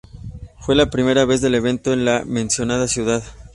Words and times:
Fue 0.59 0.73
la 0.73 0.89
primera 0.89 1.25
vez 1.25 1.41
del 1.41 1.53
evento 1.53 1.93
en 1.93 2.05
la 2.05 2.25
mencionada 2.25 2.87
ciudad. 2.87 3.21